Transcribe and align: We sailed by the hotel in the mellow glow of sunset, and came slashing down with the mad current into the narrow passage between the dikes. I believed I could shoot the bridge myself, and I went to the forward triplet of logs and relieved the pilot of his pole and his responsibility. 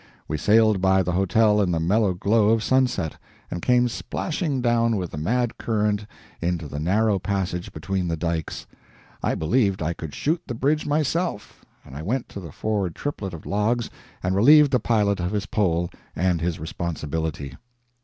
We 0.27 0.35
sailed 0.35 0.81
by 0.81 1.03
the 1.03 1.11
hotel 1.11 1.61
in 1.61 1.69
the 1.71 1.79
mellow 1.79 2.15
glow 2.15 2.49
of 2.49 2.63
sunset, 2.63 3.17
and 3.51 3.61
came 3.61 3.87
slashing 3.87 4.59
down 4.59 4.95
with 4.95 5.11
the 5.11 5.17
mad 5.19 5.59
current 5.59 6.07
into 6.41 6.67
the 6.67 6.79
narrow 6.79 7.19
passage 7.19 7.71
between 7.71 8.07
the 8.07 8.17
dikes. 8.17 8.65
I 9.21 9.35
believed 9.35 9.79
I 9.83 9.93
could 9.93 10.15
shoot 10.15 10.41
the 10.47 10.55
bridge 10.55 10.87
myself, 10.87 11.63
and 11.85 11.95
I 11.95 12.01
went 12.01 12.29
to 12.29 12.39
the 12.39 12.51
forward 12.51 12.95
triplet 12.95 13.35
of 13.35 13.45
logs 13.45 13.91
and 14.23 14.35
relieved 14.35 14.71
the 14.71 14.79
pilot 14.79 15.19
of 15.19 15.33
his 15.33 15.45
pole 15.45 15.91
and 16.15 16.41
his 16.41 16.57
responsibility. 16.59 17.53